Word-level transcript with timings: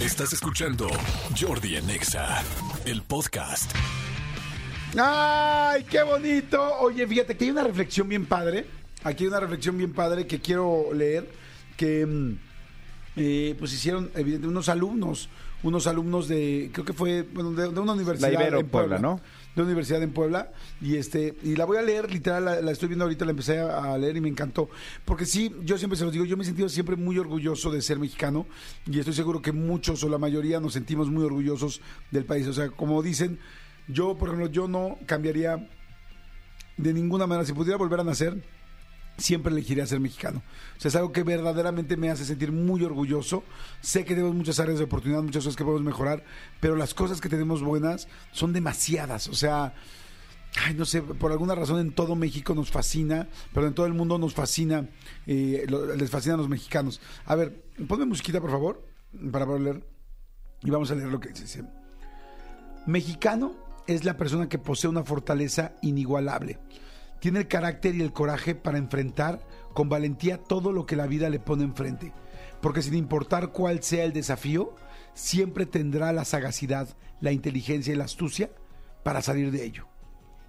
Estás 0.00 0.32
escuchando 0.32 0.88
Jordi 1.38 1.76
en 1.76 1.90
Exa, 1.90 2.42
el 2.86 3.02
podcast. 3.02 3.70
¡Ay, 4.98 5.84
qué 5.84 6.02
bonito! 6.02 6.78
Oye, 6.80 7.06
fíjate 7.06 7.36
que 7.36 7.44
hay 7.44 7.50
una 7.50 7.64
reflexión 7.64 8.08
bien 8.08 8.24
padre. 8.24 8.64
Aquí 9.04 9.24
hay 9.24 9.28
una 9.28 9.40
reflexión 9.40 9.76
bien 9.76 9.92
padre 9.92 10.26
que 10.26 10.40
quiero 10.40 10.86
leer. 10.94 11.30
Que 11.76 12.06
mm, 12.06 12.38
eh, 13.16 13.54
pues 13.58 13.74
hicieron, 13.74 14.04
evidentemente, 14.14 14.48
unos 14.48 14.70
alumnos. 14.70 15.28
Unos 15.62 15.86
alumnos 15.86 16.28
de, 16.28 16.70
creo 16.72 16.86
que 16.86 16.94
fue, 16.94 17.20
bueno, 17.22 17.52
de, 17.52 17.70
de 17.70 17.80
una 17.80 17.92
universidad. 17.92 18.32
La 18.32 18.34
Ibero, 18.34 18.60
en 18.60 18.68
Puebla, 18.68 18.96
Puebla, 18.96 19.16
¿no? 19.16 19.20
De 19.54 19.62
universidad 19.62 20.02
en 20.02 20.12
Puebla. 20.12 20.52
Y 20.80 20.96
este, 20.96 21.34
y 21.42 21.56
la 21.56 21.64
voy 21.64 21.78
a 21.78 21.82
leer, 21.82 22.10
literal, 22.12 22.44
la, 22.44 22.60
la 22.60 22.70
estoy 22.70 22.88
viendo 22.88 23.04
ahorita, 23.04 23.24
la 23.24 23.32
empecé 23.32 23.58
a 23.58 23.96
leer 23.98 24.16
y 24.16 24.20
me 24.20 24.28
encantó. 24.28 24.68
Porque 25.04 25.26
sí, 25.26 25.54
yo 25.64 25.76
siempre 25.76 25.98
se 25.98 26.04
los 26.04 26.12
digo, 26.12 26.24
yo 26.24 26.36
me 26.36 26.44
he 26.44 26.46
sentido 26.46 26.68
siempre 26.68 26.96
muy 26.96 27.18
orgulloso 27.18 27.70
de 27.70 27.82
ser 27.82 27.98
mexicano. 27.98 28.46
Y 28.86 28.98
estoy 28.98 29.14
seguro 29.14 29.42
que 29.42 29.52
muchos 29.52 30.02
o 30.04 30.08
la 30.08 30.18
mayoría 30.18 30.60
nos 30.60 30.74
sentimos 30.74 31.10
muy 31.10 31.24
orgullosos 31.24 31.80
del 32.10 32.24
país. 32.24 32.46
O 32.46 32.52
sea, 32.52 32.70
como 32.70 33.02
dicen, 33.02 33.38
yo, 33.88 34.16
por 34.16 34.28
ejemplo, 34.28 34.48
yo 34.48 34.68
no 34.68 34.98
cambiaría 35.06 35.68
de 36.76 36.94
ninguna 36.94 37.26
manera. 37.26 37.44
Si 37.44 37.52
pudiera 37.52 37.76
volver 37.76 38.00
a 38.00 38.04
nacer, 38.04 38.42
siempre 39.16 39.52
elegiría 39.52 39.86
ser 39.86 40.00
mexicano. 40.00 40.42
O 40.76 40.80
sea, 40.80 40.88
es 40.88 40.96
algo 40.96 41.12
que 41.12 41.22
verdaderamente 41.22 41.96
me 41.96 42.10
hace 42.10 42.24
sentir 42.24 42.52
muy 42.52 42.82
orgulloso. 42.84 43.44
Sé 43.80 44.04
que 44.04 44.14
tenemos 44.14 44.34
muchas 44.34 44.58
áreas 44.60 44.78
de 44.78 44.84
oportunidad, 44.84 45.22
muchas 45.22 45.44
cosas 45.44 45.56
que 45.56 45.64
podemos 45.64 45.84
mejorar, 45.84 46.24
pero 46.60 46.76
las 46.76 46.94
cosas 46.94 47.20
que 47.20 47.28
tenemos 47.28 47.62
buenas 47.62 48.08
son 48.32 48.52
demasiadas. 48.52 49.28
O 49.28 49.34
sea, 49.34 49.74
ay, 50.64 50.74
no 50.74 50.84
sé, 50.84 51.02
por 51.02 51.32
alguna 51.32 51.54
razón 51.54 51.80
en 51.80 51.92
todo 51.92 52.14
México 52.14 52.54
nos 52.54 52.70
fascina, 52.70 53.28
pero 53.52 53.66
en 53.66 53.74
todo 53.74 53.86
el 53.86 53.94
mundo 53.94 54.18
nos 54.18 54.34
fascina, 54.34 54.88
eh, 55.26 55.66
les 55.96 56.10
fascinan 56.10 56.38
los 56.38 56.48
mexicanos. 56.48 57.00
A 57.26 57.34
ver, 57.34 57.64
ponme 57.86 58.06
musiquita, 58.06 58.40
por 58.40 58.50
favor, 58.50 58.82
para 59.30 59.46
poder 59.46 59.60
leer. 59.62 59.86
Y 60.62 60.70
vamos 60.70 60.90
a 60.90 60.94
leer 60.94 61.08
lo 61.08 61.20
que 61.20 61.30
dice. 61.30 61.64
Mexicano 62.86 63.54
es 63.86 64.04
la 64.04 64.16
persona 64.16 64.48
que 64.48 64.58
posee 64.58 64.90
una 64.90 65.04
fortaleza 65.04 65.72
inigualable. 65.82 66.58
Tiene 67.20 67.40
el 67.40 67.48
carácter 67.48 67.94
y 67.94 68.02
el 68.02 68.12
coraje 68.12 68.54
para 68.54 68.78
enfrentar 68.78 69.46
con 69.74 69.88
valentía 69.88 70.38
todo 70.38 70.72
lo 70.72 70.86
que 70.86 70.96
la 70.96 71.06
vida 71.06 71.28
le 71.30 71.38
pone 71.38 71.64
enfrente. 71.64 72.12
Porque 72.60 72.82
sin 72.82 72.94
importar 72.94 73.52
cuál 73.52 73.82
sea 73.82 74.04
el 74.04 74.12
desafío, 74.12 74.74
siempre 75.14 75.66
tendrá 75.66 76.12
la 76.12 76.24
sagacidad, 76.24 76.88
la 77.20 77.32
inteligencia 77.32 77.92
y 77.92 77.96
la 77.96 78.04
astucia 78.04 78.50
para 79.02 79.22
salir 79.22 79.50
de 79.50 79.64
ello. 79.64 79.86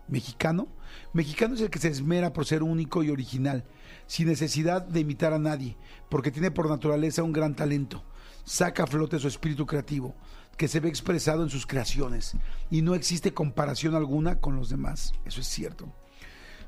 Mexicano. 0.08 0.68
Mexicano 1.14 1.56
es 1.56 1.62
el 1.62 1.70
que 1.70 1.80
se 1.80 1.88
esmera 1.88 2.34
por 2.34 2.46
ser 2.46 2.64
único 2.64 3.04
y 3.04 3.10
original, 3.10 3.66
sin 4.08 4.28
necesidad 4.28 4.82
de 4.82 5.00
imitar 5.02 5.34
a 5.34 5.40
nadie, 5.40 5.78
porque 6.10 6.32
tiene 6.32 6.52
por 6.52 6.70
naturaleza 6.70 7.24
un 7.24 7.32
gran 7.32 7.56
talento. 7.56 8.04
Saca 8.44 8.84
a 8.84 8.88
flote 8.88 9.20
su 9.20 9.28
espíritu 9.28 9.66
creativo, 9.66 10.16
que 10.58 10.68
se 10.68 10.80
ve 10.80 10.90
expresado 10.90 11.44
en 11.44 11.50
sus 11.50 11.66
creaciones, 11.66 12.34
y 12.70 12.82
no 12.82 12.96
existe 12.96 13.34
comparación 13.34 13.96
alguna 13.96 14.40
con 14.40 14.56
los 14.56 14.70
demás. 14.70 15.14
Eso 15.26 15.42
es 15.42 15.48
cierto. 15.48 15.94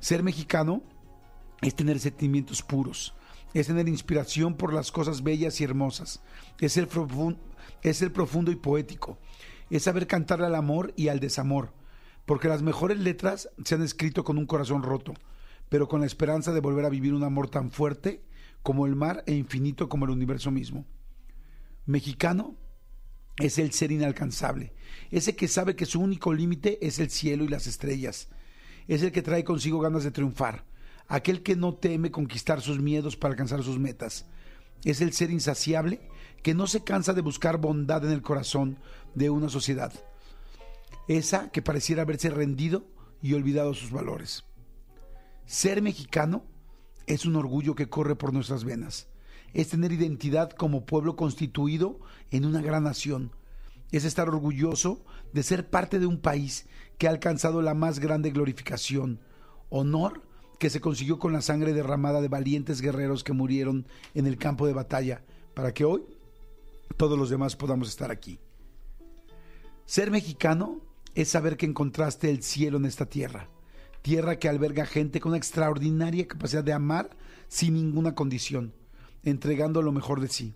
Ser 0.04 0.22
mexicano 0.22 0.84
es 1.62 1.76
tener 1.76 1.98
sentimientos 1.98 2.62
puros, 2.62 3.16
es 3.54 3.68
tener 3.68 3.88
inspiración 3.88 4.58
por 4.58 4.74
las 4.74 4.92
cosas 4.92 5.24
bellas 5.24 5.62
y 5.62 5.64
hermosas, 5.64 6.22
es 6.60 6.74
ser, 6.74 6.90
profun- 6.90 7.38
es 7.84 8.00
ser 8.00 8.12
profundo 8.12 8.52
y 8.52 8.58
poético, 8.58 9.18
es 9.70 9.84
saber 9.84 10.06
cantarle 10.06 10.48
al 10.48 10.56
amor 10.56 10.94
y 10.98 11.08
al 11.08 11.22
desamor, 11.22 11.74
porque 12.26 12.50
las 12.50 12.62
mejores 12.62 13.00
letras 13.00 13.48
se 13.64 13.76
han 13.76 13.82
escrito 13.82 14.26
con 14.26 14.38
un 14.38 14.46
corazón 14.46 14.84
roto, 14.84 15.14
pero 15.70 15.88
con 15.88 16.02
la 16.02 16.06
esperanza 16.06 16.52
de 16.52 16.60
volver 16.60 16.84
a 16.84 16.90
vivir 16.90 17.14
un 17.14 17.24
amor 17.24 17.50
tan 17.50 17.72
fuerte 17.72 18.26
como 18.62 18.86
el 18.86 18.98
mar 18.98 19.24
e 19.26 19.34
infinito 19.34 19.88
como 19.88 20.04
el 20.04 20.12
universo 20.12 20.52
mismo. 20.52 20.86
Mexicano 21.86 22.58
es 23.38 23.58
el 23.58 23.72
ser 23.72 23.94
inalcanzable, 23.94 24.74
ese 25.12 25.38
que 25.38 25.48
sabe 25.48 25.78
que 25.78 25.86
su 25.86 26.02
único 26.02 26.34
límite 26.34 26.86
es 26.86 27.00
el 27.00 27.10
cielo 27.10 27.46
y 27.46 27.48
las 27.48 27.68
estrellas, 27.68 28.28
es 28.88 29.04
el 29.04 29.12
que 29.12 29.22
trae 29.22 29.44
consigo 29.44 29.80
ganas 29.80 30.04
de 30.04 30.12
triunfar, 30.12 30.66
aquel 31.08 31.44
que 31.44 31.56
no 31.56 31.74
teme 31.74 32.12
conquistar 32.12 32.62
sus 32.62 32.80
miedos 32.80 33.16
para 33.16 33.34
alcanzar 33.34 33.64
sus 33.64 33.80
metas, 33.80 34.26
es 34.84 35.02
el 35.02 35.14
ser 35.14 35.32
insaciable 35.32 36.02
que 36.42 36.54
no 36.54 36.68
se 36.68 36.84
cansa 36.84 37.14
de 37.14 37.22
buscar 37.22 37.58
bondad 37.58 38.04
en 38.06 38.12
el 38.12 38.22
corazón 38.22 38.78
de 39.16 39.30
una 39.30 39.50
sociedad, 39.50 39.94
esa 41.08 41.50
que 41.52 41.62
pareciera 41.62 42.02
haberse 42.02 42.30
rendido 42.30 42.86
y 43.22 43.34
olvidado 43.34 43.74
sus 43.74 43.92
valores. 43.92 44.44
Ser 45.46 45.82
mexicano 45.82 46.44
es 47.08 47.26
un 47.26 47.36
orgullo 47.36 47.76
que 47.76 47.90
corre 47.90 48.16
por 48.16 48.34
nuestras 48.34 48.64
venas. 48.64 49.08
Es 49.54 49.70
tener 49.70 49.92
identidad 49.92 50.52
como 50.52 50.86
pueblo 50.86 51.16
constituido 51.16 52.00
en 52.32 52.46
una 52.46 52.62
gran 52.62 52.84
nación. 52.84 53.32
Es 53.94 54.04
estar 54.04 54.28
orgulloso 54.28 55.06
de 55.32 55.44
ser 55.44 55.70
parte 55.70 56.00
de 56.00 56.08
un 56.08 56.20
país 56.20 56.66
que 56.98 57.08
ha 57.08 57.12
alcanzado 57.12 57.62
la 57.62 57.76
más 57.76 58.00
grande 58.00 58.32
glorificación, 58.32 59.22
honor 59.70 60.24
que 60.60 60.70
se 60.70 60.82
consiguió 60.82 61.20
con 61.20 61.32
la 61.32 61.42
sangre 61.42 61.74
derramada 61.74 62.20
de 62.20 62.28
valientes 62.28 62.82
guerreros 62.82 63.24
que 63.24 63.34
murieron 63.34 63.86
en 64.16 64.26
el 64.28 64.38
campo 64.38 64.66
de 64.66 64.74
batalla, 64.74 65.24
para 65.54 65.74
que 65.74 65.86
hoy 65.86 66.04
todos 66.98 67.20
los 67.20 67.30
demás 67.30 67.56
podamos 67.56 67.88
estar 67.88 68.12
aquí. 68.12 68.40
Ser 69.86 70.10
mexicano 70.10 70.82
es 71.14 71.30
saber 71.30 71.56
que 71.56 71.66
encontraste 71.66 72.30
el 72.30 72.42
cielo 72.42 72.78
en 72.78 72.86
esta 72.86 73.06
tierra, 73.06 73.50
tierra 74.02 74.40
que 74.40 74.50
alberga 74.50 74.86
gente 74.86 75.20
con 75.20 75.32
una 75.32 75.38
extraordinaria 75.38 76.28
capacidad 76.28 76.64
de 76.64 76.74
amar 76.74 77.12
sin 77.48 77.76
ninguna 77.76 78.16
condición, 78.16 78.74
entregando 79.22 79.84
lo 79.84 79.92
mejor 79.92 80.20
de 80.20 80.30
sí. 80.30 80.56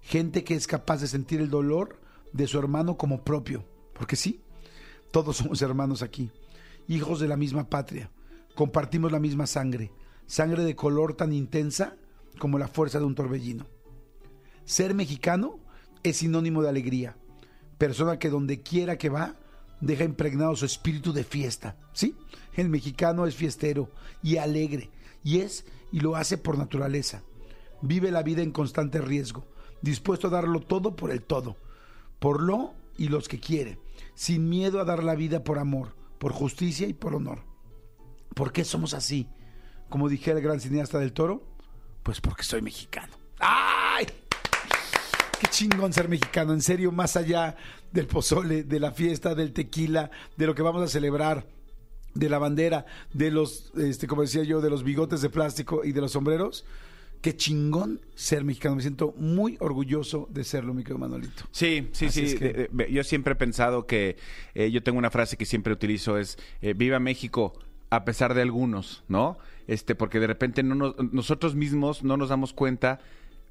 Gente 0.00 0.44
que 0.44 0.54
es 0.54 0.66
capaz 0.66 1.02
de 1.02 1.08
sentir 1.08 1.40
el 1.40 1.50
dolor 1.50 2.00
de 2.34 2.46
su 2.46 2.58
hermano 2.58 2.98
como 2.98 3.24
propio, 3.24 3.64
porque 3.94 4.16
sí, 4.16 4.42
todos 5.10 5.36
somos 5.38 5.62
hermanos 5.62 6.02
aquí, 6.02 6.30
hijos 6.86 7.20
de 7.20 7.28
la 7.28 7.38
misma 7.38 7.70
patria, 7.70 8.10
compartimos 8.54 9.10
la 9.10 9.20
misma 9.20 9.46
sangre, 9.46 9.90
sangre 10.26 10.64
de 10.64 10.76
color 10.76 11.14
tan 11.14 11.32
intensa 11.32 11.96
como 12.38 12.58
la 12.58 12.68
fuerza 12.68 12.98
de 12.98 13.06
un 13.06 13.14
torbellino. 13.14 13.66
Ser 14.64 14.94
mexicano 14.94 15.60
es 16.02 16.18
sinónimo 16.18 16.62
de 16.62 16.68
alegría, 16.68 17.16
persona 17.78 18.18
que 18.18 18.30
donde 18.30 18.60
quiera 18.60 18.98
que 18.98 19.08
va 19.08 19.36
deja 19.80 20.04
impregnado 20.04 20.56
su 20.56 20.64
espíritu 20.64 21.12
de 21.12 21.24
fiesta. 21.24 21.76
¿Sí? 21.92 22.16
El 22.54 22.68
mexicano 22.68 23.26
es 23.26 23.34
fiestero 23.34 23.90
y 24.22 24.38
alegre, 24.38 24.90
y 25.22 25.40
es 25.40 25.64
y 25.92 26.00
lo 26.00 26.16
hace 26.16 26.38
por 26.38 26.58
naturaleza. 26.58 27.22
Vive 27.82 28.10
la 28.10 28.22
vida 28.22 28.42
en 28.42 28.50
constante 28.50 29.00
riesgo, 29.00 29.46
dispuesto 29.82 30.28
a 30.28 30.30
darlo 30.30 30.60
todo 30.60 30.96
por 30.96 31.10
el 31.10 31.22
todo, 31.22 31.56
por 32.24 32.40
lo 32.40 32.72
y 32.96 33.08
los 33.08 33.28
que 33.28 33.38
quiere, 33.38 33.78
sin 34.14 34.48
miedo 34.48 34.80
a 34.80 34.86
dar 34.86 35.04
la 35.04 35.14
vida 35.14 35.44
por 35.44 35.58
amor, 35.58 35.94
por 36.16 36.32
justicia 36.32 36.88
y 36.88 36.94
por 36.94 37.14
honor. 37.14 37.40
¿Por 38.34 38.50
qué 38.50 38.64
somos 38.64 38.94
así? 38.94 39.28
Como 39.90 40.08
dijera 40.08 40.38
el 40.38 40.42
gran 40.42 40.58
cineasta 40.58 40.98
del 40.98 41.12
toro, 41.12 41.46
pues 42.02 42.22
porque 42.22 42.42
soy 42.42 42.62
mexicano. 42.62 43.12
¡Ay! 43.40 44.06
Qué 45.38 45.48
chingón 45.48 45.92
ser 45.92 46.08
mexicano, 46.08 46.54
en 46.54 46.62
serio, 46.62 46.90
más 46.92 47.14
allá 47.16 47.56
del 47.92 48.06
pozole, 48.06 48.62
de 48.62 48.80
la 48.80 48.92
fiesta, 48.92 49.34
del 49.34 49.52
tequila, 49.52 50.10
de 50.38 50.46
lo 50.46 50.54
que 50.54 50.62
vamos 50.62 50.82
a 50.82 50.88
celebrar, 50.88 51.46
de 52.14 52.30
la 52.30 52.38
bandera, 52.38 52.86
de 53.12 53.32
los, 53.32 53.70
este, 53.76 54.06
como 54.06 54.22
decía 54.22 54.44
yo, 54.44 54.62
de 54.62 54.70
los 54.70 54.82
bigotes 54.82 55.20
de 55.20 55.28
plástico 55.28 55.84
y 55.84 55.92
de 55.92 56.00
los 56.00 56.12
sombreros. 56.12 56.64
Qué 57.24 57.34
chingón 57.34 58.02
ser 58.14 58.44
mexicano. 58.44 58.76
Me 58.76 58.82
siento 58.82 59.14
muy 59.16 59.56
orgulloso 59.60 60.28
de 60.30 60.44
serlo, 60.44 60.74
mi 60.74 60.82
querido 60.82 60.98
Manolito. 60.98 61.44
Sí, 61.52 61.88
sí, 61.92 62.04
Así 62.04 62.28
sí. 62.28 62.34
es 62.34 62.38
que- 62.38 62.88
Yo 62.92 63.02
siempre 63.02 63.32
he 63.32 63.36
pensado 63.36 63.86
que 63.86 64.18
eh, 64.54 64.70
yo 64.70 64.82
tengo 64.82 64.98
una 64.98 65.10
frase 65.10 65.38
que 65.38 65.46
siempre 65.46 65.72
utilizo 65.72 66.18
es 66.18 66.36
eh, 66.60 66.74
viva 66.76 66.98
México 67.00 67.54
a 67.88 68.04
pesar 68.04 68.34
de 68.34 68.42
algunos, 68.42 69.04
¿no? 69.08 69.38
Este, 69.66 69.94
porque 69.94 70.20
de 70.20 70.26
repente 70.26 70.62
no 70.62 70.74
nos- 70.74 70.96
nosotros 71.14 71.54
mismos 71.54 72.04
no 72.04 72.18
nos 72.18 72.28
damos 72.28 72.52
cuenta 72.52 73.00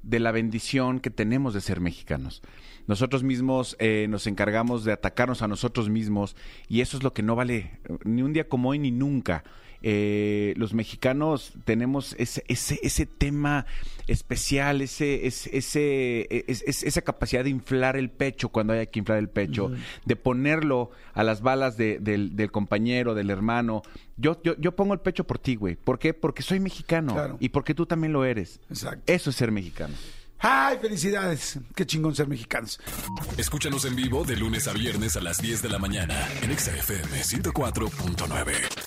de 0.04 0.20
la 0.20 0.30
bendición 0.30 1.00
que 1.00 1.10
tenemos 1.10 1.52
de 1.52 1.60
ser 1.60 1.80
mexicanos. 1.80 2.42
Nosotros 2.86 3.24
mismos 3.24 3.74
eh, 3.80 4.06
nos 4.08 4.28
encargamos 4.28 4.84
de 4.84 4.92
atacarnos 4.92 5.42
a 5.42 5.48
nosotros 5.48 5.88
mismos 5.90 6.36
y 6.68 6.80
eso 6.80 6.96
es 6.96 7.02
lo 7.02 7.12
que 7.12 7.24
no 7.24 7.34
vale 7.34 7.80
ni 8.04 8.22
un 8.22 8.32
día 8.34 8.48
como 8.48 8.68
hoy 8.68 8.78
ni 8.78 8.92
nunca. 8.92 9.42
Eh, 9.86 10.54
los 10.56 10.72
mexicanos 10.72 11.52
tenemos 11.66 12.14
ese, 12.18 12.42
ese, 12.48 12.80
ese 12.82 13.04
tema 13.04 13.66
especial, 14.06 14.80
ese, 14.80 15.26
ese, 15.26 15.54
ese- 15.56 16.26
es- 16.50 16.62
es- 16.66 16.82
esa 16.84 17.02
capacidad 17.02 17.44
de 17.44 17.50
inflar 17.50 17.96
el 17.96 18.08
pecho 18.10 18.48
cuando 18.48 18.72
haya 18.72 18.86
que 18.86 18.98
inflar 18.98 19.18
el 19.18 19.28
pecho, 19.28 19.70
de 20.06 20.16
ponerlo 20.16 20.90
a 21.12 21.22
las 21.22 21.42
balas 21.42 21.76
de- 21.76 21.98
del, 21.98 22.34
del 22.34 22.50
compañero, 22.50 23.14
del 23.14 23.28
hermano. 23.28 23.82
Yo, 24.16 24.40
yo, 24.42 24.56
yo 24.58 24.72
pongo 24.74 24.94
el 24.94 25.00
pecho 25.00 25.24
por 25.24 25.38
ti, 25.38 25.54
güey. 25.56 25.76
¿Por 25.76 25.98
qué? 25.98 26.14
Porque 26.14 26.42
soy 26.42 26.60
mexicano 26.60 27.12
Claro. 27.12 27.36
y 27.38 27.50
porque 27.50 27.74
tú 27.74 27.84
también 27.84 28.14
lo 28.14 28.24
eres. 28.24 28.60
Exacto. 28.70 29.02
Eso 29.12 29.28
es 29.28 29.36
ser 29.36 29.52
mexicano. 29.52 29.94
¡Ay, 30.46 30.76
felicidades! 30.80 31.58
Qué 31.74 31.86
chingón 31.86 32.14
ser 32.14 32.26
mexicanos. 32.28 32.78
Escúchanos 33.38 33.84
en 33.86 33.96
vivo 33.96 34.24
de 34.24 34.36
lunes 34.36 34.66
a 34.68 34.72
viernes 34.72 35.16
a 35.16 35.20
las 35.20 35.38
10 35.40 35.62
de 35.62 35.68
la 35.70 35.78
mañana 35.78 36.28
en 36.42 36.50
Exa 36.50 36.74
FM 36.76 37.22
104.9. 37.22 38.52
¡Moronga 38.52 38.68
sí! 38.70 38.83